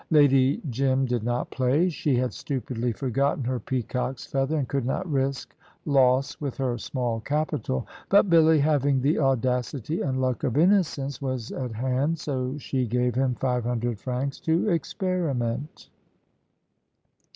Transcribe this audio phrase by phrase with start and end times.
[0.09, 1.87] Lady Jim did not play.
[1.87, 7.19] She had stupidly forgotten her peacock's feather and could not risk loss with her small
[7.19, 7.85] capital.
[8.09, 13.13] But Billy, having the audacity and luck of innocence, was at hand, so she gave
[13.13, 15.91] him five hundred francs to experiment.